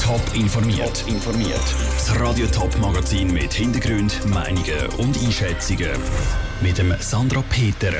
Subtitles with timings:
[0.00, 1.04] Top informiert.
[1.08, 1.60] informiert.
[1.90, 5.90] Das Radio Top Magazin mit Hintergrund, Meinungen und Einschätzungen
[6.62, 7.92] mit dem Sandra Peter.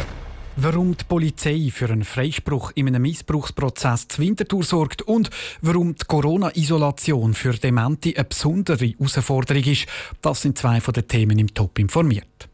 [0.54, 6.04] Warum die Polizei für einen Freispruch in einem Missbrauchsprozess zu Winterthur sorgt und warum die
[6.06, 9.86] Corona-Isolation für Demente eine besondere Herausforderung ist,
[10.22, 12.48] das sind zwei von den Themen im Top informiert.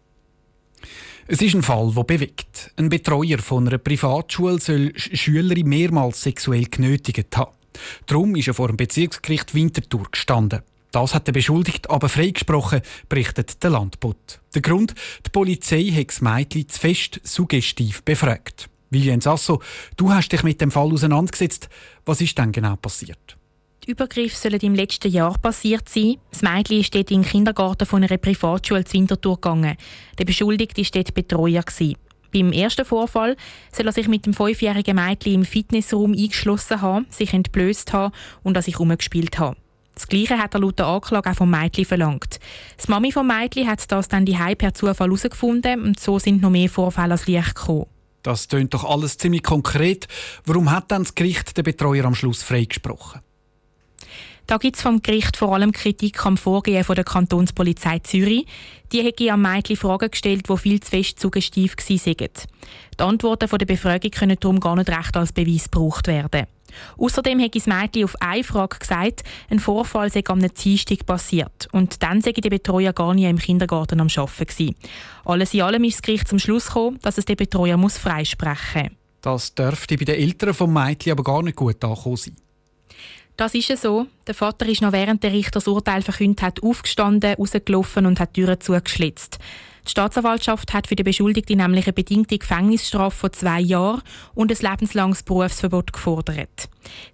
[1.27, 2.73] Es ist ein Fall, der bewegt.
[2.77, 7.60] Ein Betreuer von einer Privatschule soll Schülerin mehrmals sexuell genötigt haben.
[8.07, 10.62] Darum ist er vor dem Bezirksgericht Winterthur gestanden.
[10.92, 14.41] Das hat der Beschuldigte aber freigesprochen, berichtet der Landbot.
[14.55, 18.69] Der Grund, die Polizei hat das Mädchen zu fest suggestiv befragt.
[18.91, 19.62] Vivian Sasso,
[19.97, 21.69] du hast dich mit dem Fall auseinandergesetzt.
[22.05, 23.37] Was ist denn genau passiert?
[23.87, 26.16] Die Übergriffe sollen im letzten Jahr passiert sein.
[26.30, 29.77] Das Mädchen ist dort in den Kindergarten von einer Privatschule zu Winterthur gegangen.
[30.19, 31.64] Der Beschuldigte war dort Betreuer.
[32.33, 33.37] Beim ersten Vorfall
[33.73, 38.56] soll er sich mit dem fünfjährigen Mädchen im Fitnessraum eingeschlossen haben, sich entblößt haben und
[38.56, 39.56] an sich herumgespielt haben.
[39.95, 42.41] Das Gleiche hat er laut der Anklage auch vom Mädchen verlangt.
[42.77, 46.51] Das Mami vom Mädchen hat das dann die per Zufall herausgefunden und so sind noch
[46.51, 47.86] mehr Vorfälle als Licht gekommen.
[48.23, 50.06] Das tönt doch alles ziemlich konkret.
[50.45, 53.20] Warum hat dann das Gericht den Betreuer am Schluss freigesprochen?
[54.51, 58.47] Da gibt es vom Gericht vor allem Kritik am Vorgehen von der Kantonspolizei Zürich.
[58.91, 62.31] Die hätte am Mädchen Fragen gestellt, die viel zu fest suggestiv waren.
[62.98, 66.48] Die Antworten von der Befragung können darum gar nicht recht als Beweis gebraucht werden.
[66.98, 71.69] Außerdem hat das Mädchen auf eine Frage gesagt, ein Vorfall sei am Dienstag passiert.
[71.70, 74.75] Und dann sei der Betreuer gar nicht im Kindergarten am Arbeiten gewesen.
[75.25, 78.92] Alles in allem ist das Gericht zum Schluss gekommen, dass es den Betreuer freisprechen muss.
[79.20, 82.35] Das dürfte bei den Eltern vom Mädchen aber gar nicht gut angekommen sein.
[83.36, 84.06] Das ist es so.
[84.27, 88.36] Der Vater ist noch während der Richter das Urteil verkündet hat, aufgestanden, rausgelaufen und hat
[88.36, 89.39] die Türen zugeschlitzt.
[89.86, 94.03] Die Staatsanwaltschaft hat für die Beschuldigte nämlich eine bedingte Gefängnisstrafe von zwei Jahren
[94.34, 96.69] und ein lebenslanges Berufsverbot gefordert.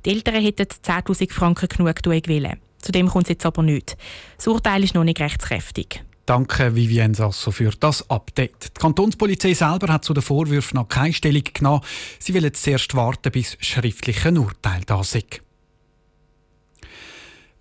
[0.04, 2.58] Die Eltern hätten 10.000 Franken genug gewählt.
[2.82, 3.96] Zu dem kommt es jetzt aber nicht.
[4.36, 6.02] Das Urteil ist noch nicht rechtskräftig.
[6.26, 8.76] Danke, Vivienne Sasso, für das Update.
[8.76, 11.82] Die Kantonspolizei selber hat zu den Vorwürfen noch keine Stellung genommen.
[12.18, 15.40] Sie will jetzt zuerst warten, bis schriftliche Urteil da sind.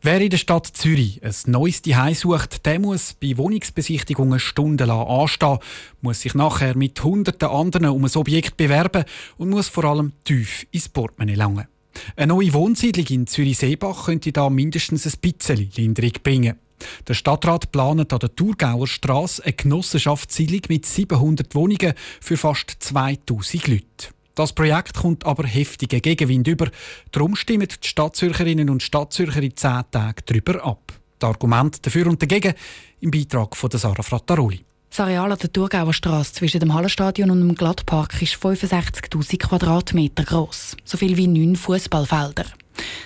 [0.05, 5.57] Wer in der Stadt Zürich ein neues Zuhause sucht, der muss bei Wohnungsbesichtigungen stundenlang anstehen,
[6.01, 9.05] muss sich nachher mit hunderten anderen um ein Objekt bewerben
[9.39, 11.67] und muss vor allem tief ins Portemonnaie langen.
[12.16, 16.59] Eine neue Wohnsiedlung in Zürich-Seebach könnte da mindestens ein bisschen Linderung bringen.
[17.07, 23.67] Der Stadtrat plant an der Thurgauer Straße eine Genossenschaftssiedlung mit 700 Wohnungen für fast 2000
[23.67, 24.14] Leute.
[24.35, 26.69] Das Projekt kommt aber heftigen Gegenwind über.
[27.12, 30.91] Darum stimmen die Stadtzürcherinnen und Stadtzürcher in zehn Tagen darüber ab.
[31.19, 32.53] Das Argument dafür und dagegen
[33.00, 34.66] im Beitrag von Sarah Frattaroli.
[34.90, 40.23] Das Areal an der Thurgauer Straße zwischen dem Hallenstadion und dem Glattpark ist 65.000 Quadratmeter
[40.23, 42.46] groß, so viel wie neun Fußballfelder.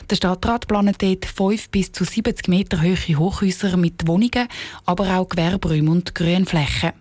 [0.10, 4.48] Der Stadtrat plant dort 5 bis zu 70 Meter hohe Hochhäuser mit Wohnungen,
[4.86, 6.94] aber auch Gewerberäume und Grünflächen.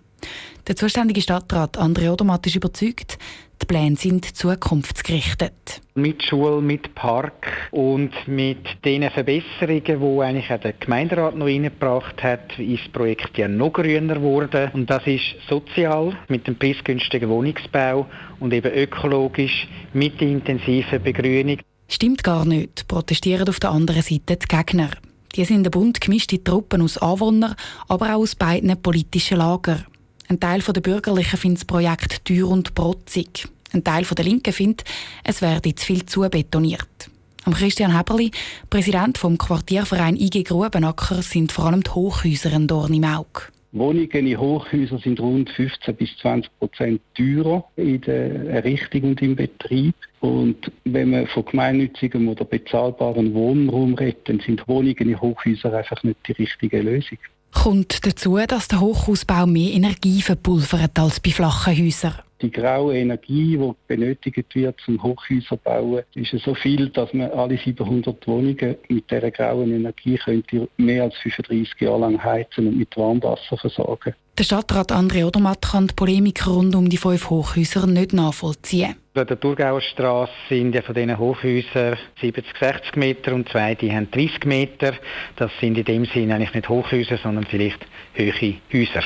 [0.66, 3.18] Der zuständige Stadtrat André Odermatt ist überzeugt,
[3.60, 5.80] die Pläne sind zukunftsgerichtet.
[5.94, 12.22] Mit Schule, mit Park und mit den Verbesserungen, die eigentlich auch der Gemeinderat noch reingebracht
[12.22, 14.70] hat, ist das Projekt ja noch grüner geworden.
[14.74, 18.06] Und das ist sozial, mit dem preisgünstigen Wohnungsbau
[18.40, 21.58] und eben ökologisch, mit der intensiven Begrünung.
[21.88, 24.90] Stimmt gar nicht, protestieren auf der anderen Seite die Gegner.
[25.34, 27.54] Die sind ein bunt gemischte Truppen aus Anwohnern,
[27.88, 29.84] aber auch aus beiden politischen Lagern.
[30.30, 33.48] Ein Teil der Bürgerlichen findet das Projekt teuer und protzig.
[33.72, 34.84] Ein Teil der Linken findet,
[35.24, 37.10] es werde zu viel zubetoniert.
[37.44, 38.30] Am Christian Heberli,
[38.68, 43.44] Präsident vom Quartierverein IG Grubenacker, sind vor allem die Hochhäuser ein Dorn im Auge.
[43.72, 49.34] Wohnungen in Hochhäusern sind rund 15 bis 20 Prozent teurer in der Errichtung und im
[49.34, 49.94] Betrieb.
[50.20, 56.02] Und wenn man von gemeinnützigem oder bezahlbarem Wohnraum redet, dann sind Wohnungen in Hochhäusern einfach
[56.02, 57.18] nicht die richtige Lösung.
[57.52, 62.14] Kommt dazu, dass der Hochhausbau mehr Energie verpulvert als bei flachen Häusern.
[62.40, 67.58] Die graue Energie, die benötigt wird zum Hochhäuser bauen, ist so viel, dass man alle
[67.58, 72.96] 700 Wohnungen mit dieser grauen Energie könnte mehr als 35 Jahre lang heizen und mit
[72.96, 74.14] Warmwasser versorgen.
[74.38, 78.94] Der Stadtrat André Odermatt kann die Polemik rund um die fünf Hochhäuser nicht nachvollziehen.
[79.14, 83.92] An der Thurgauer Straße sind ja von diesen Hochhäusern 70, 60 Meter und zwei, die
[83.92, 84.92] haben 30 Meter.
[85.34, 87.84] Das sind in dem Sinne eigentlich nicht Hochhäuser, sondern vielleicht
[88.16, 89.02] hohe Häuser.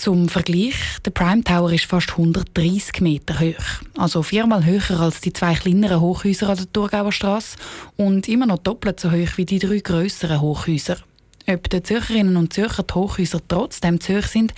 [0.00, 3.82] Zum Vergleich, der Prime Tower ist fast 130 Meter hoch.
[3.98, 7.58] Also viermal höher als die zwei kleineren Hochhäuser an der Thurgauer Straße
[7.98, 10.96] und immer noch doppelt so hoch wie die drei grösseren Hochhäuser.
[11.46, 14.54] Ob die Zürcherinnen und Zürcher die Hochhäuser trotzdem zu hoch sind,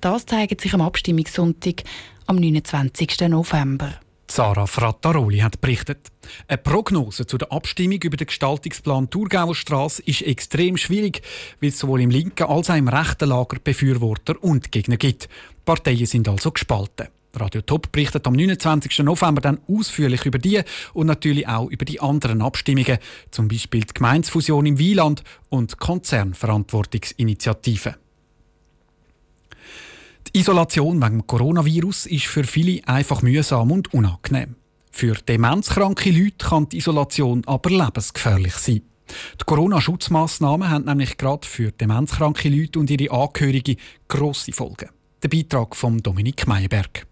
[0.00, 1.82] das zeigt sich am Abstimmungssonntag
[2.26, 3.18] am 29.
[3.28, 3.94] November.
[4.34, 6.10] Sarah Frattaroli hat berichtet.
[6.48, 11.22] Eine Prognose zu der Abstimmung über den Gestaltungsplan Thurgauer Straße ist extrem schwierig,
[11.60, 15.26] weil es sowohl im linken als auch im rechten Lager Befürworter und Gegner gibt.
[15.26, 15.28] Die
[15.64, 17.06] Parteien sind also gespalten.
[17.32, 18.98] Radio Top berichtet am 29.
[19.04, 20.62] November dann ausführlich über die
[20.94, 22.98] und natürlich auch über die anderen Abstimmungen,
[23.30, 27.94] zum Beispiel die Gemeinsfusion im Wieland und Konzernverantwortungsinitiativen.
[30.36, 34.56] Isolation wegen Coronavirus ist für viele einfach mühsam und unangenehm.
[34.90, 38.82] Für demenzkranke Leute kann die Isolation aber lebensgefährlich sein.
[39.40, 43.76] Die Corona-Schutzmaßnahmen haben nämlich gerade für demenzkranke Leute und ihre Angehörigen
[44.08, 44.90] grosse Folgen.
[45.22, 47.06] Der Beitrag von Dominik Meyerberg.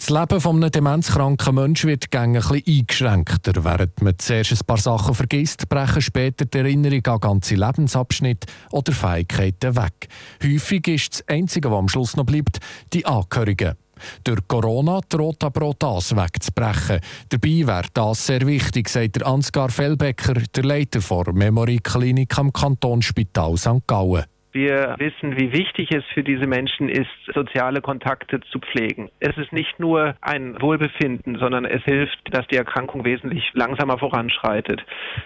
[0.00, 3.62] Das Leben eines demenzkranken Menschen wird ein bisschen eingeschränkter.
[3.62, 8.92] Während man zuerst ein paar Sachen vergisst, brechen später die Erinnerung an ganze Lebensabschnitte oder
[8.92, 10.08] Fähigkeiten weg.
[10.42, 12.60] Häufig ist das Einzige, was am Schluss noch bleibt,
[12.94, 13.74] die Angehörigen.
[14.24, 17.00] Durch Corona droht aber auch das wegzubrechen.
[17.28, 22.54] Dabei wäre das sehr wichtig, sagt der Ansgar Fellbecker, der Leiter der Memory Klinik am
[22.54, 23.86] Kantonsspital St.
[23.86, 24.24] Gallen.
[24.52, 29.08] Wir wissen, wie wichtig es für diese Menschen ist, soziale Kontakte zu pflegen.
[29.20, 34.82] Es ist nicht nur ein Wohlbefinden, sondern es hilft, dass die Erkrankung wesentlich langsamer voranschreitet.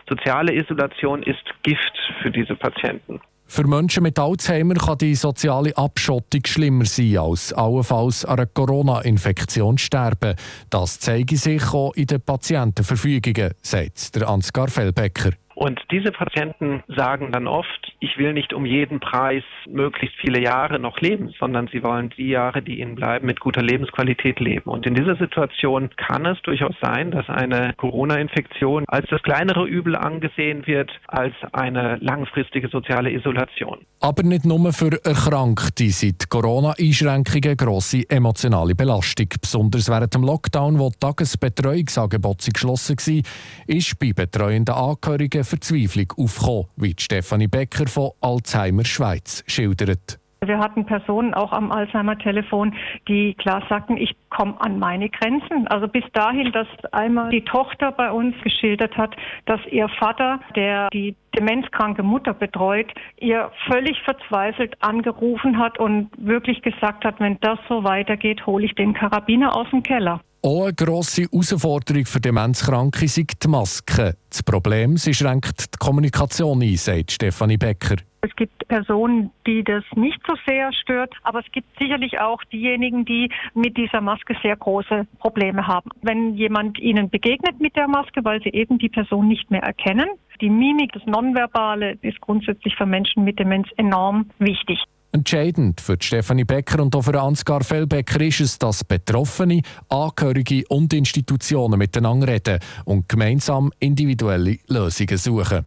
[0.08, 3.20] Soziale Isolation ist Gift für diese Patienten.
[3.46, 9.78] Für Menschen mit Alzheimer kann die soziale Abschottung schlimmer sein als allenfalls an einer Corona-Infektion
[9.78, 10.34] sterben.
[10.70, 15.32] Das zeige sich auch in den Patientenverfügungen, sagt der Ansgar Fellbecker.
[15.54, 20.78] Und diese Patienten sagen dann oft, ich will nicht um jeden Preis möglichst viele Jahre
[20.78, 24.70] noch leben, sondern sie wollen die Jahre, die ihnen bleiben, mit guter Lebensqualität leben.
[24.70, 29.96] Und in dieser Situation kann es durchaus sein, dass eine Corona-Infektion als das kleinere Übel
[29.96, 33.78] angesehen wird als eine langfristige soziale Isolation.
[34.00, 39.28] Aber nicht nur für Erkrankte sind Corona-Einschränkungen grosse emotionale Belastung.
[39.40, 43.22] Besonders während dem Lockdown, wo Tagesbetreuungsangebote geschlossen waren,
[43.66, 50.19] ist bei betreuenden Angehörigen Verzweiflung aufgekommen, wie Stefanie Becker von Alzheimer Schweiz schildert.
[50.46, 52.75] Wir hatten Personen auch am Alzheimer-Telefon,
[53.08, 55.67] die klar sagten, ich komme an meine Grenzen.
[55.69, 59.14] Also bis dahin, dass einmal die Tochter bei uns geschildert hat,
[59.46, 62.87] dass ihr Vater, der die demenzkranke Mutter betreut,
[63.19, 68.75] ihr völlig verzweifelt angerufen hat und wirklich gesagt hat, wenn das so weitergeht, hole ich
[68.75, 70.20] den Karabiner aus dem Keller.
[70.44, 74.12] Auch eine grosse Herausforderung für Demenzkranke sind die Masken.
[74.29, 77.96] Das Problem, sie schränkt die Kommunikation ein, sagt Stefanie Becker.
[78.24, 83.04] Es gibt Personen, die das nicht so sehr stört, aber es gibt sicherlich auch diejenigen,
[83.04, 85.90] die mit dieser Maske sehr große Probleme haben.
[86.00, 90.08] Wenn jemand ihnen begegnet mit der Maske, weil sie eben die Person nicht mehr erkennen,
[90.40, 94.78] die Mimik, das Nonverbale ist grundsätzlich für Menschen mit Demenz enorm wichtig.
[95.12, 100.92] Entscheidend für Stefanie Becker und auch für Ansgar Fellbecker ist es, dass Betroffene, Angehörige und
[100.92, 105.66] Institutionen miteinander reden und gemeinsam individuelle Lösungen suchen.